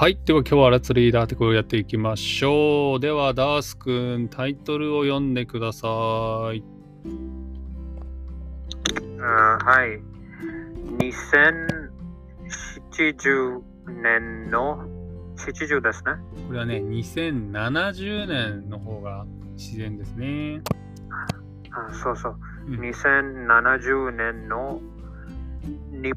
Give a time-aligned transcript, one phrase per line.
[0.00, 0.18] はい。
[0.24, 3.00] では今日はラッツリーダーってこれをやっていきましょう。
[3.00, 5.88] では、ダース君、タイトルを読んでくださ
[6.54, 6.64] い。
[9.20, 10.00] あはい。
[10.96, 13.60] 2070
[14.02, 14.88] 年の
[15.36, 16.12] 70ですね。
[16.46, 19.26] これはね、2070年の方が
[19.58, 20.62] 自然ですね。
[21.72, 22.36] あそうそう。
[22.68, 24.80] うん2070年の
[25.90, 26.14] に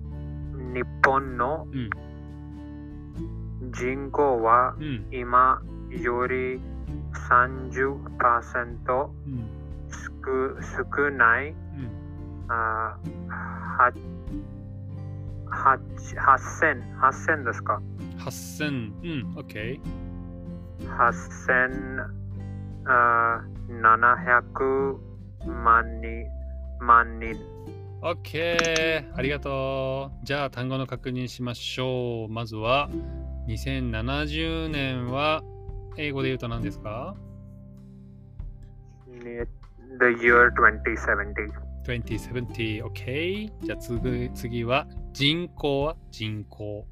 [0.73, 1.89] 日本のうん。
[3.73, 5.05] 人口はうん。
[5.11, 6.59] 今より
[7.29, 9.47] 30%うん。
[10.23, 10.29] 少
[10.95, 11.55] 少ないうん。
[12.49, 12.97] あは
[15.47, 15.77] は
[16.15, 17.81] 8000 8000ですか
[18.17, 18.67] ？8000。
[18.67, 18.71] う
[19.31, 19.35] ん。
[19.37, 19.79] OK。
[22.85, 24.97] 8700
[25.47, 26.25] 万人
[26.79, 27.35] 万人
[28.01, 29.05] OK。
[29.15, 30.25] ありがとう。
[30.25, 32.31] じゃあ、単語の確認しましょう。
[32.31, 32.89] まずは、
[33.47, 35.43] 2070年は
[35.97, 37.15] 英語で言うと何ですか
[39.99, 41.53] The year 2070
[41.85, 46.85] 2070 OK じゃあ次次は人口は人口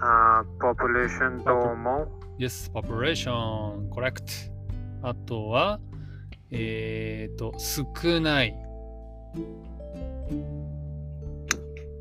[0.00, 4.50] あ population とも Yes population correct
[5.02, 5.80] あとは
[6.50, 8.54] えっ、と少ない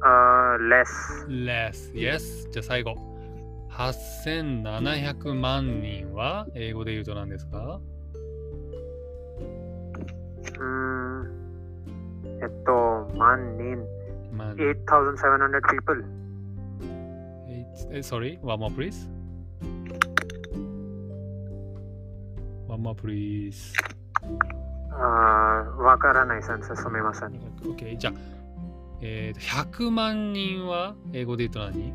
[0.08, 2.96] あ less less Yes じゃあ最後
[3.72, 7.82] 8700万人は英語で言うと何ですか
[10.44, 11.28] うーん
[12.42, 13.84] えっと万人
[14.32, 16.04] 万8700 people
[17.92, 19.10] え Sorry one more please
[22.68, 23.74] one more please
[24.92, 24.96] あ
[25.78, 27.30] わからない先生すみません
[27.62, 28.14] OK じゃあ、
[29.02, 29.40] えーと
[29.80, 31.94] 100万人は英語で言うと何？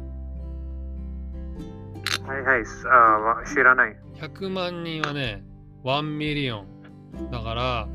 [2.27, 5.43] はいはいあわ知らない ?100 万人はね、
[5.85, 6.67] 1ミリオン。
[7.31, 7.89] だから、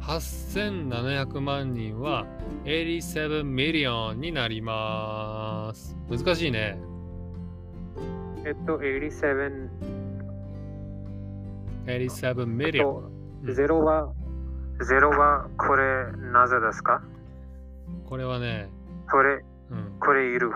[0.00, 2.26] 8700万人は
[2.64, 5.96] 87 million になります。
[6.10, 6.78] 難しいね。
[8.44, 9.68] えっと87
[11.86, 13.54] 87 million。
[13.54, 14.12] ゼロは
[14.86, 17.00] ゼロはこれなぜですか？
[18.08, 18.70] これはね、
[19.10, 19.98] これうん。
[20.00, 20.50] これいる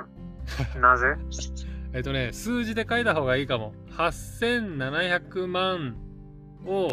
[0.80, 1.16] なぜ？
[1.92, 3.74] えっとね、数字で書いた方がいいかも。
[3.90, 5.96] 8700万
[6.64, 6.88] を、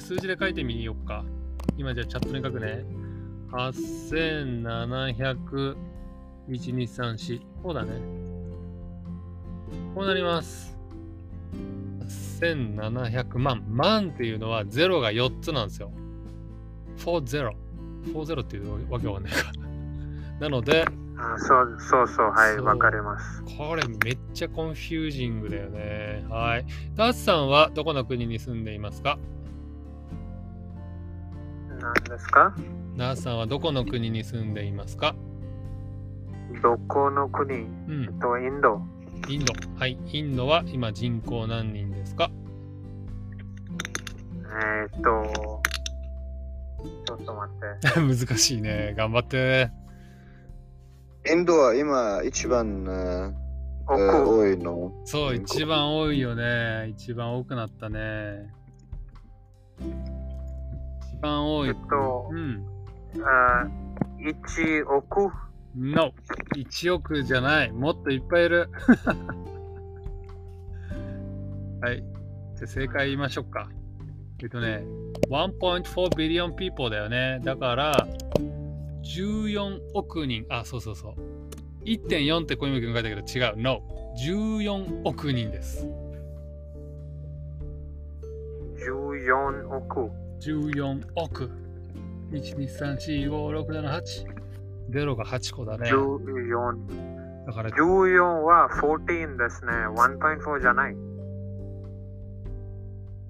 [0.00, 1.24] 数字で書いてみようか。
[1.76, 2.84] 今じゃあチャットに書くね。
[3.52, 5.76] 8700、
[6.48, 7.40] 1234。
[7.62, 7.92] こうだね。
[9.94, 10.76] こうなります。
[12.40, 13.62] 8700万。
[13.68, 15.92] 万っていうのは0が4つなんですよ。
[16.98, 17.52] 40。
[18.12, 19.52] 40っていうわけわかんないか。
[20.40, 20.84] なので、
[21.18, 26.24] あそうそうそうはいそうわかりますこれめっちゃコンフュージングだよね。
[26.30, 26.64] はい。
[26.96, 29.18] ダースさんはどこの国に住んでいますか？
[31.80, 32.54] 何ですか？
[32.96, 35.14] ダースさんはどこの国に住んでいますか？
[36.62, 37.54] どこの国？
[37.58, 38.18] うん。
[38.18, 38.80] とインド
[39.28, 39.52] インド。
[39.78, 39.98] はい。
[40.10, 42.30] インドは今人口何人ですか？
[44.62, 45.60] えーっと
[47.06, 48.94] ちょっと待って 難しいね。
[48.96, 49.70] 頑張って。
[51.28, 54.92] インドは今一番、え多いの？
[55.04, 56.88] そう、一番多いよね。
[56.88, 58.50] 一番多くなったね。
[59.78, 61.68] 一番多い。
[61.68, 62.64] えっとうん。
[63.22, 63.68] あ
[64.20, 65.30] 1億
[65.74, 66.12] ？No。
[66.56, 67.72] 1億じゃない。
[67.72, 68.70] もっといっぱいいる。
[71.82, 72.02] はい。
[72.54, 73.68] じゃあ正解言いましょうか。
[74.42, 74.84] えっとね、
[75.28, 75.82] 1.4
[76.16, 77.40] billion people だよね。
[77.44, 78.08] だから、
[79.02, 80.46] 14億人。
[80.48, 81.14] あ、そうそうそう。
[81.84, 83.56] 1.4って小泉君書いたけど違う。
[83.56, 83.82] No。
[84.24, 85.86] 14億人です。
[88.76, 90.10] 14億
[90.40, 91.50] 14億。
[92.32, 94.40] 1、2、3、4、5、6、7、8。
[94.90, 95.90] 0が8個だね。
[95.90, 100.96] 14だから、14は14ですね1.4じゃない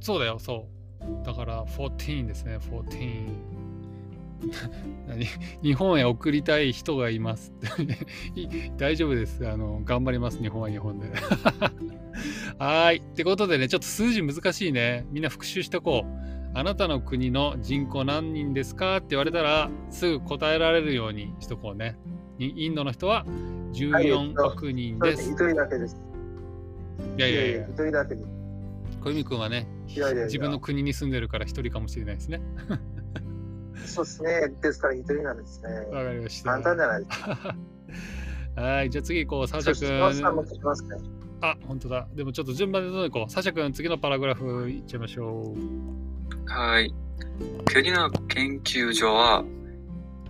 [0.00, 0.66] そうだよ、そ
[1.00, 1.26] う。
[1.26, 3.59] だから、14ですね、14。
[5.06, 5.26] 何？
[5.62, 7.52] 日本へ送りたい人がいます。
[8.34, 9.82] い 大丈夫ですあの。
[9.84, 11.08] 頑張ります、日本は日本で。
[12.58, 12.96] はーい。
[12.98, 15.06] ってことでね、ちょっと数字難しいね。
[15.10, 16.30] みんな復習しとこう。
[16.52, 21.96] あなたの国の人口何人ですかって言われたら、すぐ答えられるようにしとこうね。
[22.38, 23.24] イインドの人は
[23.72, 25.30] 14億人です。
[25.30, 26.02] 一人だけです。
[27.16, 28.28] いやいやいや、一人だけです。
[29.02, 32.40] 小泉君はね、いやいやいや自分の国に住んでるから一人かもしれないですね。
[33.90, 34.48] そうですね。
[34.62, 35.68] ですから一人なんですね。
[35.90, 36.50] わかりました。
[36.50, 37.56] 簡単じゃないですか。
[38.62, 39.98] はい、じゃあ次行こう、サーシャ君。
[40.88, 40.98] ね。
[41.40, 42.06] あ、本当だ。
[42.14, 43.30] でもちょっと順番でどんどん行こう。
[43.30, 46.50] サシャ君、次のパラグラフいっちゃいましょう。
[46.50, 46.92] はい。
[47.72, 49.44] 国の研究所は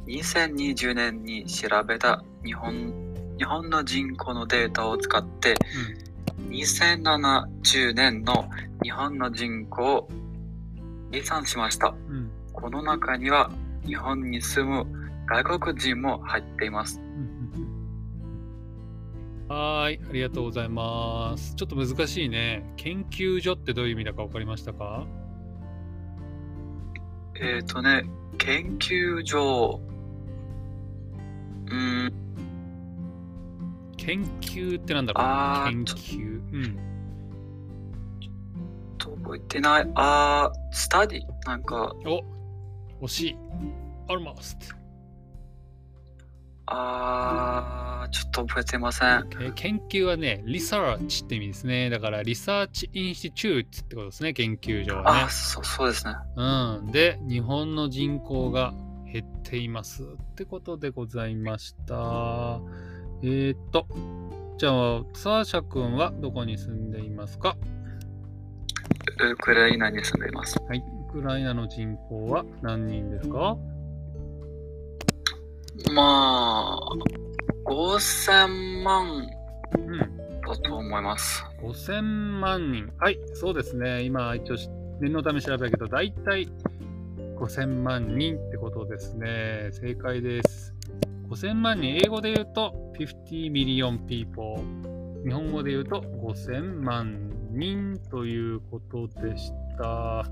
[0.06, 2.92] 2020年に調べた日本
[3.38, 5.54] 日本の人口のデータを使って
[6.50, 8.50] 2070年の
[8.82, 10.08] 日本の人口を
[11.10, 11.94] 計算しました。
[12.08, 12.29] うん。
[12.62, 12.70] うん。
[12.70, 13.50] この中には
[13.86, 14.86] 日本に住む
[15.26, 17.00] 外国人も入っています。
[19.48, 21.56] はーい、ありがとうございます。
[21.56, 22.72] ちょっと難しいね。
[22.76, 25.06] 研究所ってどういう意味だか分かりましたか？
[27.34, 28.04] えっ、ー、とね、
[28.38, 29.80] 研究所、
[31.66, 32.12] うーん、
[33.96, 35.24] 研究ってなんだろう？
[35.72, 36.40] 研究。
[36.52, 36.78] うん。
[38.98, 39.90] と覚えてない。
[39.96, 42.22] あー、 study なんか、お
[43.00, 43.36] 惜しい。
[44.08, 44.56] almost。
[46.72, 49.28] あー、ちょっと覚えてません。
[49.40, 51.90] え研究はね、リサーチって意味ですね。
[51.90, 55.30] だから、 research institute ってことですね、研究所はねあ、。
[55.30, 56.14] そそうですね。
[56.36, 56.44] う
[56.88, 56.92] ん。
[56.92, 58.72] で、日本の人口が
[59.12, 60.06] 減っていますっ
[60.36, 62.60] てことでございました。
[63.24, 63.88] えー、っと、
[64.56, 64.72] じゃあ、
[65.14, 67.56] サーシャ君はどこに住んでいますか？
[69.22, 70.56] ウクライナに住んでいます。
[70.68, 70.84] はい。
[71.10, 73.56] ウクライナの人口は何人ですか？
[75.92, 76.80] まあ、
[77.68, 79.26] 5000万
[79.76, 79.98] うん。
[79.98, 81.44] だと思います。
[81.62, 82.92] 5000万人。
[82.98, 84.02] はい、そうですね。
[84.02, 84.70] 今、一応し、
[85.00, 86.48] 念のため調べたけど、だいたい
[87.38, 89.70] 5000万人ってことですね。
[89.72, 90.74] 正解です。
[91.28, 94.62] 5000万人、英語で言うと50 million people。
[95.24, 100.24] 日本語で言うと5000万人ということでした。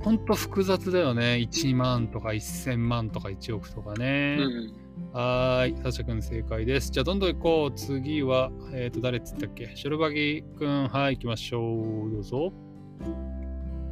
[0.00, 1.46] ほんと複雑だよね。
[1.50, 4.38] 1万とか1000万とか1億とかね。
[4.40, 4.88] うん。
[5.12, 6.90] はーい、サシャ君正解です。
[6.90, 7.76] じゃあどんどん行こう。
[7.76, 9.72] 次は、えっ、と、誰っつったっけ？
[9.74, 12.10] ショルバギ君、はい、行きましょう。
[12.10, 12.52] どうぞ。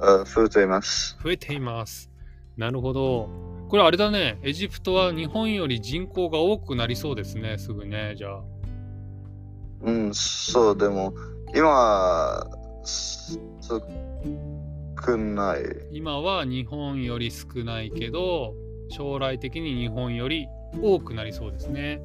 [0.01, 1.19] あ増えています。
[1.23, 2.11] 増えています。
[2.57, 3.29] なるほど。
[3.69, 4.39] これあれだね。
[4.43, 7.59] エジプトは日本より人口が多くなりそうですね。
[7.59, 8.15] すぐね。
[8.17, 8.43] じゃあ。
[9.83, 11.13] うん、そう、でも、
[11.57, 12.47] 今
[15.01, 15.63] 少ない。
[15.91, 18.53] 今は日本より少ないけど、
[18.91, 20.47] 将来的に日本より
[20.83, 22.03] 多くなりそうですね。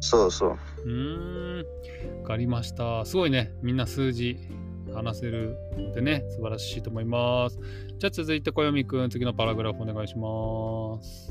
[0.00, 0.58] そうそう。
[0.84, 1.66] うーん。
[2.22, 3.04] わかりました。
[3.04, 3.52] すごいね。
[3.62, 4.38] みんな数字
[4.94, 7.58] 話せるのでね、素晴らしいと思います。
[7.98, 11.30] じゃあ続いて小読くん、次のパラグラフお願いします。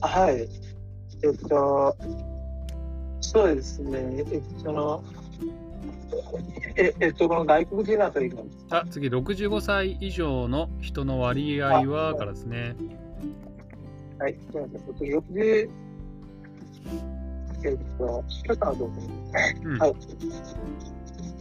[0.00, 0.48] はい。
[1.24, 1.96] えっと、
[3.28, 4.24] そうですね。
[4.32, 5.04] えその、
[6.76, 8.38] ええっと、この外国人あたりが、
[8.70, 12.74] あ、次、65歳以上の人の割合はからですね。
[14.18, 14.76] はい、すみません。
[14.76, 15.68] えっと、60、
[17.64, 18.88] えっと、ちょっとあの、う
[19.68, 19.94] んはい。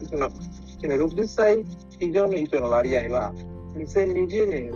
[0.10, 0.36] その、そ
[0.88, 1.64] の60歳
[2.02, 3.34] 以上の人の割合は、
[3.78, 4.74] 2020年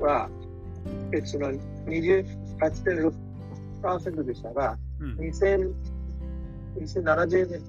[0.00, 0.30] は、
[1.12, 5.16] えその28.6%でしたが、うん。
[5.18, 5.74] 2000
[6.80, 7.62] 2070年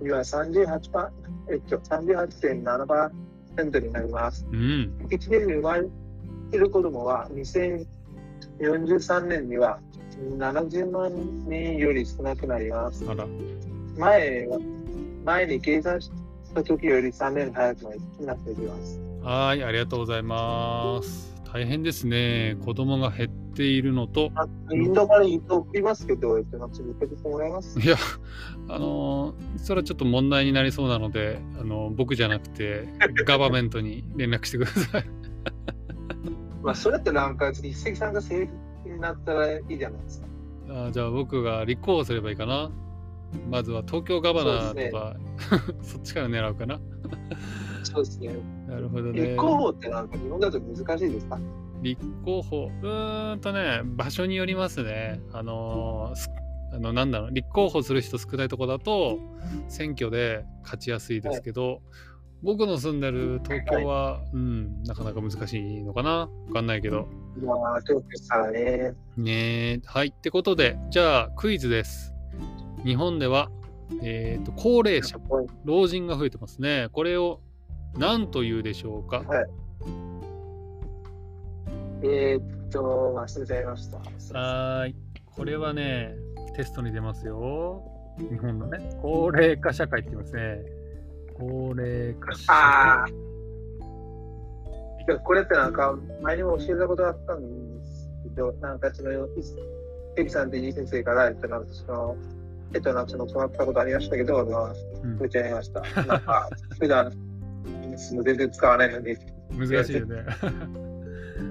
[0.00, 1.10] には38パ
[1.50, 4.46] えっと、38.7%になります。
[4.50, 4.94] うん。
[5.10, 5.86] 1年に生まれ
[6.58, 9.80] る子供は2043年には
[10.38, 11.12] 70万
[11.46, 13.04] 人より少なくなります。
[13.96, 14.58] 前は、
[15.24, 16.10] 前に計算し
[16.54, 17.82] た時より3年早く
[18.20, 19.00] なっています。
[19.22, 21.34] はい、ありがとうございます。
[21.52, 22.56] 大変ですね。
[22.64, 27.96] 子供が減っているのと、あインドからインド送りますけど、えっと、なんか続けてもらえますいや、
[28.68, 32.88] あのーそれはちょっと問題になりそうなので、あの僕じゃなくて、
[33.26, 35.04] ガバメントに連絡してください。
[36.62, 38.50] まあ、それってなんか、一石さんが政
[38.82, 40.26] 府になったらいいじゃないですか。
[40.70, 42.70] あじゃあ僕が立候補すればいいかな。
[43.48, 45.16] まずは東京ガバナーとか、
[45.82, 46.80] そ, っちから狙うかな。
[47.82, 48.30] そうですね。
[48.68, 49.36] なるほどね立。
[49.36, 51.38] 候補ってなんか日本だと難しいですか？
[51.82, 55.20] 立候補、うーんとね、場所によりますね。
[55.32, 56.28] あのーす
[56.72, 59.18] あのなんだろう立候補する人少ないとこだと
[59.66, 61.82] 選挙で勝ちやすいですけど、
[62.42, 67.08] 僕の住んでる東京は、うん、なかなか難しいのかなわかんないけど。
[67.42, 68.94] まあ、東京さんね。
[69.16, 69.32] ね
[69.74, 70.08] えはい。
[70.08, 72.14] ってことで、じゃあクイズです。
[72.84, 73.50] 日本では、
[74.02, 75.18] えーと高齢者、
[75.64, 76.88] 老人が増えてますね。
[76.92, 77.40] これを
[77.98, 79.24] 何というでしょうか
[82.02, 83.98] えーっと、忘れちゃいました。
[84.38, 84.96] はーい。
[85.26, 86.14] これはね、
[86.56, 87.82] テストに出ますよ。
[88.18, 90.62] 日本のね、高齢化社会って言いますね。
[91.38, 93.12] 高齢化社ああ会。。
[93.12, 93.14] い
[95.08, 99.10] やこれってなんか、前にも教えたことあったんですけど、なんかその、
[100.16, 102.16] エビさんっていい先生から、えっと、なんかその、
[102.74, 105.80] えっと、なんかその、教わったことありましたけど、まあ、うん忘れちゃいました。
[106.04, 107.10] なんか、普段、
[107.96, 109.16] 全然使わないのに。
[109.52, 110.24] 難しいよね。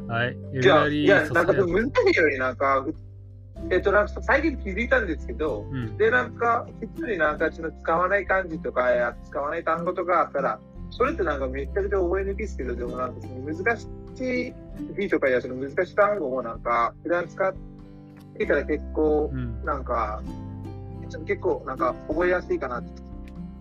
[0.07, 0.37] はい。
[0.53, 2.85] いや、いや、ーなんか難しいよりなんか、
[3.69, 5.97] えっと、なんか最近気づいたんですけど、うん。
[5.97, 10.59] で、なんか、普通になんかその使わない漢字とかや使わない単語とかあったら、
[10.91, 13.83] それってなんかめちゃくちゃ覚えにくいですけど、でもなんかその難し
[14.47, 14.53] い
[14.99, 17.53] 字とかやその難しい単語もなんか、普段使っ
[18.37, 20.21] てから結構う、ん、なんか、
[21.25, 23.01] 結構なんか覚えやすいかなって。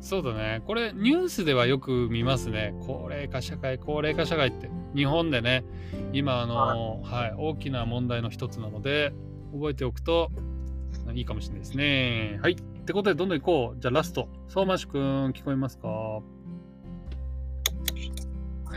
[0.01, 0.63] そうだね。
[0.65, 2.75] これ、ニュースではよく見ますね。
[2.87, 4.71] 高齢化社会、高齢化社会って。
[4.95, 5.65] 日本でね、
[6.13, 9.13] 今、あの、はい、大きな問題の一つなので、
[9.53, 10.31] 覚えておくと
[11.13, 12.39] いいかもしれないですね。
[12.43, 12.53] はい。
[12.53, 13.81] ってことで、どんどん行こう。
[13.81, 14.29] じゃあ、ラスト。
[14.49, 15.89] 相馬市くん、聞こえますか？
[15.89, 16.23] は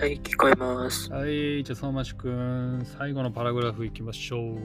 [0.05, 1.11] い、聞こえます。
[1.11, 1.63] はい。
[1.63, 4.57] じゃあ、相馬市くん、最後のパラグラフ行きましょう。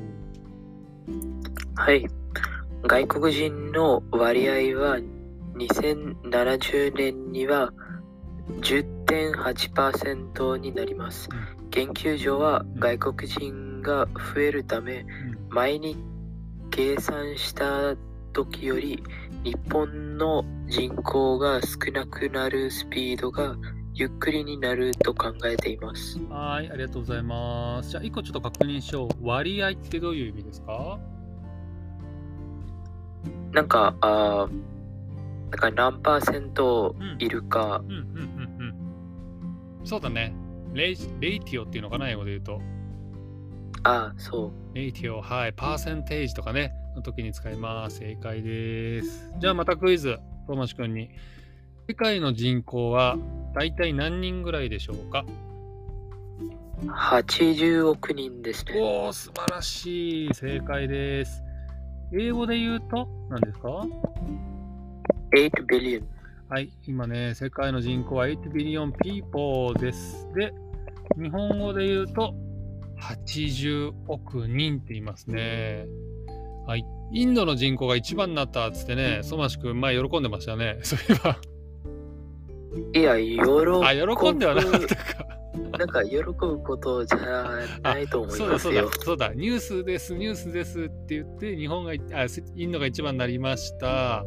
[1.76, 2.06] はい。
[2.82, 4.98] 外国人の割合は
[5.56, 7.72] 2070年には
[9.06, 11.28] 10.8%になります。
[11.70, 15.06] 研究所は外国人が増えるため、
[15.48, 15.96] 前に
[16.70, 17.94] 計算した
[18.32, 19.02] 時より
[19.44, 23.56] 日本の人口が少なくなるスピードが
[23.94, 26.18] ゆっくりになると考えています。
[26.28, 26.70] はい。
[26.70, 27.90] ありがとうございます。
[27.90, 29.08] じゃあ、一個ちょっと確認しよう。
[29.26, 30.98] 割合ってどういう意味ですか？
[33.52, 34.52] なんか、あー
[35.48, 38.35] なんか何パーセントいるか、うんうんうんうん。
[39.86, 40.34] そうだね。
[40.74, 42.60] レイレイティオっていうのかな、英語で言うと。
[43.84, 44.74] あーそう。
[44.74, 45.52] レイティオ、はい。
[45.52, 47.98] パーセンテージとかね、の時に使います。
[47.98, 49.32] 正解です。
[49.38, 51.10] じゃあまたクイズ、トーマシ君に。
[51.88, 53.16] 世界の人口は
[53.54, 55.24] 大体何人ぐらいでしょうか
[56.84, 58.80] ？80億人ですね。
[58.80, 60.34] おー、素晴らしい。
[60.34, 61.44] 正解です。
[62.12, 63.86] 英語で言うと何ですか
[65.32, 66.15] ？8 billion。
[66.48, 70.28] はい、今ね、世界の人口は8 billion people です。
[70.32, 70.54] で、
[71.20, 72.36] 日本語で言うと
[73.00, 75.86] 80億人って言いますね。
[76.68, 76.86] はい。
[77.12, 80.78] インドの人口が一番になったっつってね、ソマシ君前喜んでましたね。
[80.84, 81.36] そういえば。
[82.94, 83.84] いや、喜ぶ。
[83.84, 85.35] あ、喜んではなかったか。
[85.78, 87.18] なんか、喜ぶことじゃ
[87.82, 89.02] ないと思いそうだそうだますよ。
[89.04, 94.24] そうだニュースですニュースですって言って日本があせインドが一番になりました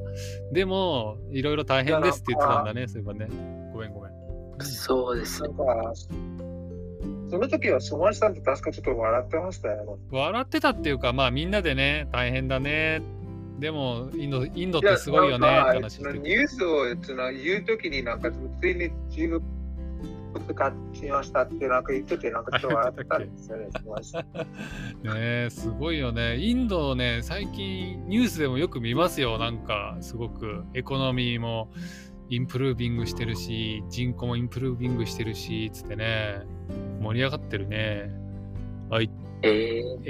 [0.51, 3.27] でもいろいろ大変ですって言ってたんだねそういえばね
[3.73, 4.11] ごめんごめん
[4.61, 5.49] そうですな。
[5.49, 5.93] んか、
[7.29, 9.99] その時は、ソマシさんと確かちょっと笑ってましたよ。
[10.11, 13.01] 笑ってたっていうかまあみんなでね大変だね
[13.59, 19.58] でもインドインドってすごいよねって話しててニュースをその言うときになんか、ついに中国
[20.47, 23.67] 使しましたってなんか言ってて、なんかちょっと笑ってたんですよね。
[25.03, 26.37] ねえすごいよね。
[26.37, 29.37] インドね最近ニュースでもよく見ますよ。
[29.37, 30.63] なんかすごく。
[30.73, 31.71] エコノミーも
[32.29, 36.41] インプルービングしてるし人口もインプルービングしてるしつってね。
[37.01, 38.11] 盛り上がってるね。
[38.89, 39.09] はい。
[39.41, 40.09] えー、え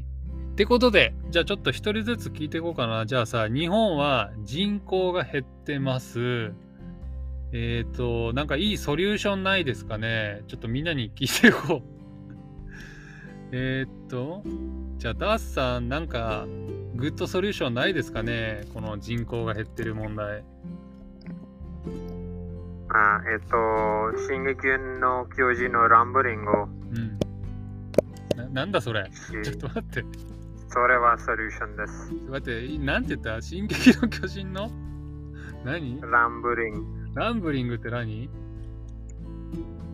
[0.00, 3.06] ー、ってことでじゃあちょっと一人ずつ聞いていこうかな。
[3.06, 6.52] じゃあさ日本は人口が減ってます
[7.52, 10.42] えっ、ー、となんかいいソリューションないですかね？
[10.48, 11.82] ちょっとみんなに聞いていこう
[13.52, 14.42] えーっと、
[14.98, 16.44] じゃあ、ダースさん、なんか、
[16.96, 18.66] グッドソリューションないですかね？
[18.74, 20.44] この人口が減ってる問題。
[22.90, 23.56] あえっと、
[24.28, 24.66] 進撃
[25.00, 27.18] の巨人のランブリングをうん。
[28.36, 29.10] ななんだそれ？
[29.12, 30.04] しちょっと待って。
[30.68, 32.12] それはソリューションです。
[32.30, 33.40] 待って、いなんて言った？
[33.40, 34.70] 進撃の巨人の？
[35.64, 35.98] 何？
[36.02, 36.97] ランブリング。
[37.18, 38.22] ランブリングって何？
[38.22, 38.26] え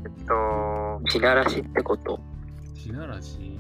[0.08, 2.20] っと、地ならしってこと。
[2.74, 3.58] 地ならし？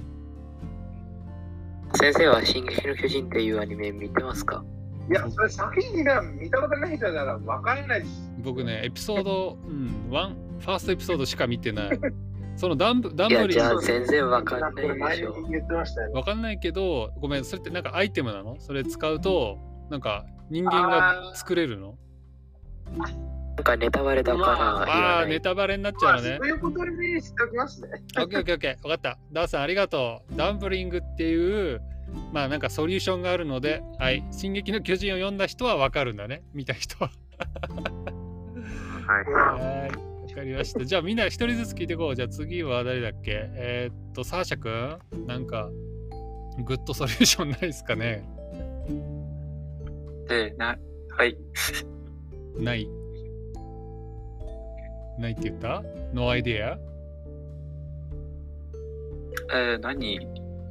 [1.94, 4.62] 先生は進撃の巨人っていうアニメ見てますか？
[5.08, 8.30] いや、それ作品が見たことない人なら分からないです。
[8.42, 11.98] 僕ね、エピソード、うん、ワン、ファーストエピソードしか見てない。
[12.56, 15.38] そのダンブダンブリングじゃあ全然わかんないこれ前でしょ。
[15.40, 16.14] に言ってましたよね。
[16.14, 18.56] わかんないけど、ごめん、それってなんかアイテムなの？
[18.60, 19.58] それ使うと、
[19.90, 21.96] なんか人間が作れるの？
[23.56, 25.26] なんかネタバレだから言ああ。
[25.26, 26.48] ネタバレになっちゃまあ、うのねそう。
[26.48, 27.88] いうことにしておきますね。
[28.18, 28.82] オッケーオッケーオッケー。
[28.88, 29.18] わかった。
[29.32, 30.36] ダーさんありがとう。
[30.36, 31.80] ダンブリングっていう、
[32.32, 34.24] まあなんかソリューションがあるので、はい。
[34.32, 36.42] 進撃の巨人を読んだ人はわかるんだね。
[36.52, 37.10] 見た人は。
[39.06, 39.24] はい。
[39.32, 39.90] はい。
[39.90, 40.84] わかりました。
[40.84, 42.16] じゃあみんな一人ずつ聞いていこう。
[42.16, 43.50] じゃあ次は誰だっけ？
[43.54, 45.70] えーっと、サーシャ君なんか、
[46.66, 48.24] グッドソリューションないですかね？
[50.28, 50.76] で、な、
[51.16, 51.36] はい。
[52.58, 52.88] ない。
[55.18, 56.78] ないって言った ?No idea?
[59.52, 60.20] えー、何？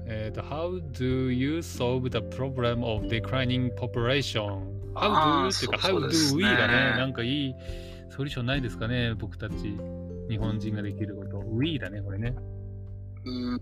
[0.05, 4.61] えーっと、How do you solve the problem of declining population?
[4.93, 6.73] How あ do ー you っていうか、How do we ねだね。
[6.97, 7.55] なんかいい
[8.09, 9.55] ソリューションないですかね僕たち。
[10.29, 11.43] 日本人ができること。
[11.51, 12.35] We だね、これね。
[13.25, 13.61] うん、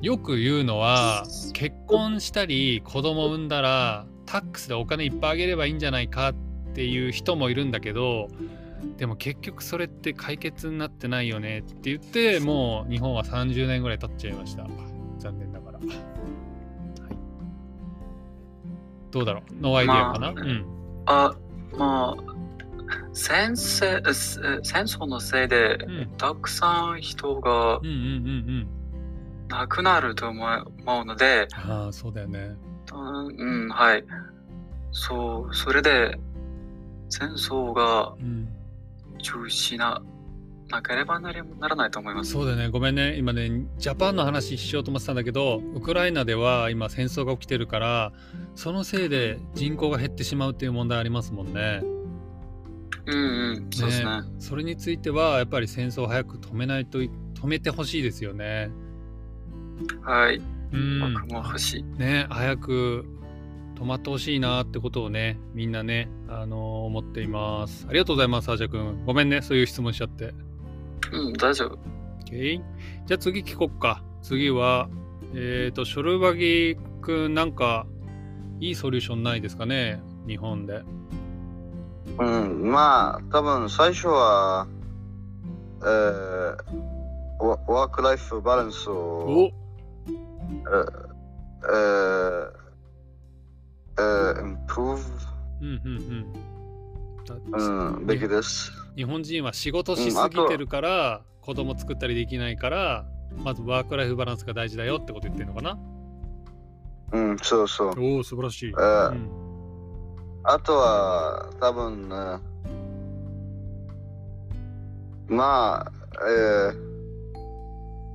[0.00, 8.28] よく言うのは、結婚したり子供産んだら、タックスでお金いっぱいあげればいいんじゃないかっていう人もいるんだけど、
[8.96, 14.66] でも結局それって解決になってないよねって言って、もう日本は30年ぐらい経っちゃいました。
[15.18, 15.78] 残念ながら。
[15.78, 15.88] はい、
[19.10, 19.54] どうだろう？
[19.60, 20.66] no idea かな、まあうん。
[21.06, 21.36] あ、
[21.76, 22.22] まあ、
[23.12, 24.12] 戦争
[24.62, 27.80] 戦争のせいで、うんたくさん人が。
[29.48, 30.42] 亡くなると思
[31.02, 32.56] うので、ああ、そうだよね。
[32.90, 34.04] うん、うんはい。
[34.92, 36.18] そう、それで、
[37.12, 38.48] 戦争がうん。
[39.18, 40.02] 中止な、
[40.68, 42.32] なければなりならないと思います。
[42.32, 42.68] そうだよね。
[42.68, 43.16] ごめんね。
[43.16, 48.12] 今ね、ジャパンの話しようと思ってたんだけど、ウクライナでは今戦争が起きてるから、
[48.54, 51.82] そのせいで人口が減ってしまうっていう問題ありますもんね。
[53.04, 54.10] うんうん、そうですね。
[54.38, 58.70] それについては、やっぱり戦争を早く止めないとい、止めてほしいですよね。
[60.02, 60.40] はい。
[60.72, 61.14] うん。
[61.14, 61.82] 僕も欲しい。
[61.82, 63.04] ね、早く
[63.82, 67.84] 止まってほしいなってことをね、みんなね、あのー思っています。
[67.88, 69.04] ありがとうございます、アージャ君。
[69.04, 70.32] ごめんね、そういう質問しちゃって。
[71.10, 71.76] うん、大丈夫。
[72.24, 72.62] OK。
[73.06, 74.04] じゃあ次聞こっか。
[74.22, 74.88] 次は、
[75.34, 77.86] えっ、と、ショルバギくん、なんか、
[78.60, 80.84] いいソリューションないですかね日本で。
[82.20, 84.68] うん、まあ、多分最初は、
[85.80, 91.12] えー、ワワークライフバランスを、おえー、
[91.64, 92.61] えー、
[94.40, 95.00] improve、
[95.60, 95.68] うん。
[95.68, 95.86] うん。
[95.86, 96.32] うん。
[97.24, 97.36] だ
[97.96, 98.72] うん、べきです。
[98.96, 103.06] 日本人は仕事しすぎてるから、子供作ったりできないから、
[103.44, 105.78] まずワークライフバランスが大事だよってこと言ってるのかな？
[107.12, 107.94] うん、そうそう。
[107.98, 108.70] おお、素晴らしい。
[108.70, 109.28] えーうん。
[110.44, 112.16] あとは、多分、ね、
[115.28, 115.92] まあ、
[116.28, 116.92] えー、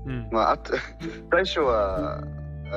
[0.08, 0.30] うん。
[0.32, 0.74] まあ、あと
[1.32, 2.22] 最初は、
[2.66, 2.70] え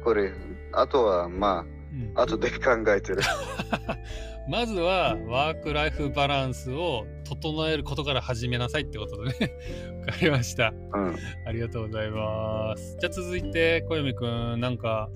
[0.00, 0.32] ー、これ、
[0.72, 1.77] あとは、まうんあ、
[2.14, 3.18] 後で考えてる。
[4.48, 9.52] まずはワークライフバランスを整えることから始めなさいってことでね。
[10.06, 10.72] わかりました。
[10.94, 11.16] うん。
[11.46, 12.96] ありがとうございます。
[12.98, 15.10] じゃあ続いて、小読くん、なんか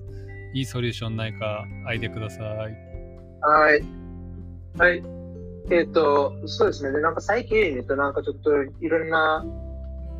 [0.53, 2.93] いいソリューションないかアイデアください。
[3.41, 3.83] はい。
[4.77, 5.03] はい。
[5.71, 6.91] えっ、と、そうですね。
[6.91, 9.43] で、なんか最近、えっと、なんかちょっといろんな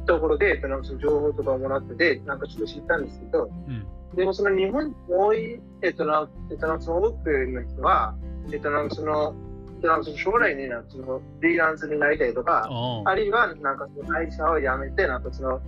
[0.07, 3.85] ところで、えっと、なんかその情報とかをもらってて、なんかちょっと知ったんですけど、うん。
[4.15, 8.15] でもその日本に多い、えっと、なんえっと、なんかその多くの人は、
[8.51, 9.33] えっと、なんかその、
[9.75, 12.67] えっと、なんかその将来になんかそのフリーランスになりたいとか、
[13.05, 15.61] ああるいはなんかその会社を辞めて、なんかその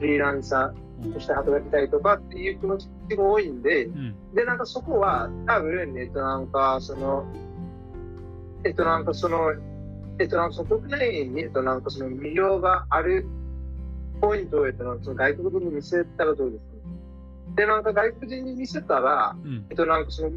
[0.00, 4.14] フリーランサーとして働きたいとかっていう気持ちが多いんで、うん。
[4.34, 7.24] で、なんかそこは多分、えっと、なんかその、
[8.64, 9.52] えっと、なんかその、
[10.18, 13.24] えっと、なんかその国内に、えっと、なんかその魅了がある
[14.20, 16.77] ポイントを、えっと、なんかその外国人に見せたらどうですか？
[17.58, 19.66] で、なんか外国人に見せたら、うん。
[19.68, 20.30] えっと、なんかその、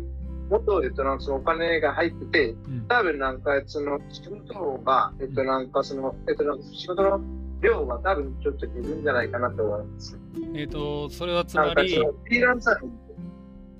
[0.49, 2.87] もっと、えっと、なんかそのお金が入ってて、うん。
[2.87, 7.21] 多分なんかその仕事が、えっと、なんかその、えっと、なんか仕事の
[7.61, 10.19] 量は多分ちょっと減るんじゃないかなと思います。
[10.55, 12.91] えっ、と、それはつなんかまりそのフリーランサーに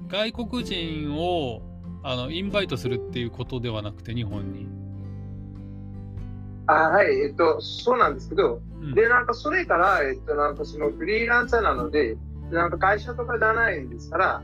[0.08, 1.62] 外国人を
[2.04, 4.68] あのインバイトするっていうことではなくて日本に。
[6.68, 12.18] あはい、えっと、そうなんですけど、うんで、なんかそれから、えっと、なんかそのフリーランサーなので、
[12.52, 14.42] なんか会社とかじゃないんですから、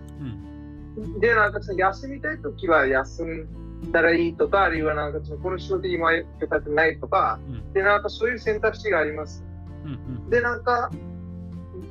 [1.19, 9.43] で、なんかその休みたいときは休んだらいいとか、あるいはなんかそのこの仕事今やりたくないとか、うんで、なんかそういう選択肢があります。
[9.85, 9.95] うんう
[10.27, 10.91] んで、なんか、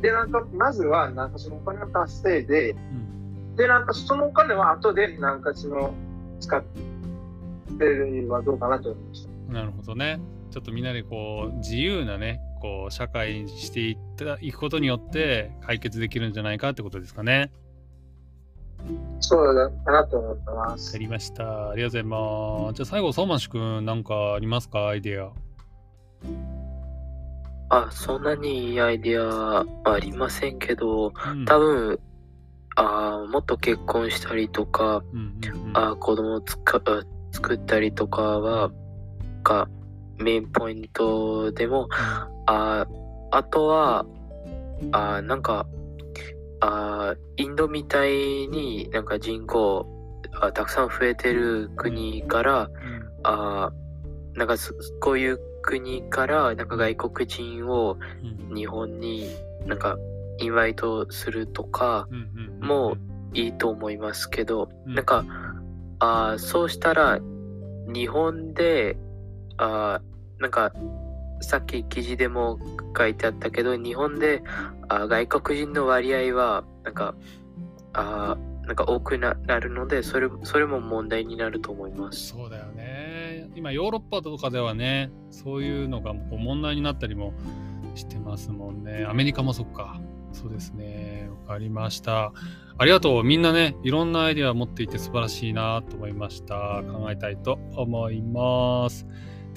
[0.03, 5.95] で、なんか、まずは、なんかそのお金を稼いで、うんで、なんかそのお金は後で、なんかその、
[6.41, 6.63] 使っ
[7.79, 9.53] てるはどうかなと思いました。
[9.53, 10.21] なるほどね。
[10.51, 17.53] ちょっとみんなでこう自由なねこう社会にしていったいくことによって解決できるんじゃないかってことですかね。
[19.21, 20.99] そうだかなと思ってまわすか。
[20.99, 21.71] りました。
[21.71, 22.75] ありがとうございます。
[22.75, 24.89] じゃあ最後、相馬市くんなんかありますか？
[24.89, 25.31] アイデア。
[27.69, 32.01] あ、そんなにいいアイデアありませんけど、うん多分、
[32.77, 37.03] あーもっと結婚したりとか、うんうんうんあー子供をつかあ
[37.33, 38.71] 作ったりとかは、
[39.43, 39.69] が
[40.19, 41.89] メインポイントでも、
[42.47, 42.87] あ
[43.31, 44.07] あとは、
[44.93, 45.67] あなんか、
[46.61, 49.87] あインドみたいになんか人口
[50.41, 52.71] あたくさん増えてる国から、
[53.23, 53.73] あ
[54.35, 57.99] なんかそこういう国からなんか外国人を
[58.55, 59.29] 日本に
[59.67, 59.97] なんか
[60.39, 62.09] インバイトするとか
[62.61, 62.99] もう
[63.37, 64.95] いいと思いますけど、うん。
[64.95, 65.25] なんか
[65.99, 67.19] あそうしたら
[67.87, 68.97] 日本で
[69.59, 70.01] あ
[70.39, 70.73] なんか
[71.41, 72.59] さっき記事でも
[72.97, 74.43] 書いてあったけど日本で
[74.89, 77.15] あ外国人の割合はなんか
[77.93, 82.29] あなんか多くななるのでそれそれも問題になると思います。
[82.29, 83.49] そうだよね。
[83.55, 87.33] 今ヨーロッパとかではね、そういうのがこう問題になったりも
[87.95, 89.07] してますもんね。
[89.09, 90.01] アメリカもそっか。
[90.33, 91.31] そうですね。
[91.47, 92.33] わかりました。
[92.77, 93.25] ありがとう。
[93.25, 96.83] みんなね、いろんなアイデア持っていて素晴らしいなと思いました。
[96.91, 99.07] 考えたいと思います。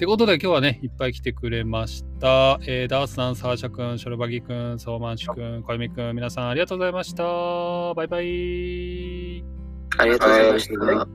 [0.00, 2.58] てことで今日はね、いっぱい来てくれました。
[2.62, 7.22] えーダースさん、サーシャ君、ショルバギ君、ソーマンシュ君、小弓君、皆さんありがとうございました。
[7.92, 9.44] バイバイ。
[9.98, 10.80] ありがとうございました。
[10.86, 11.06] は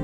[0.00, 0.03] い